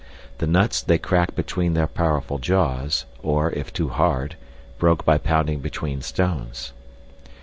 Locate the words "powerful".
1.85-2.39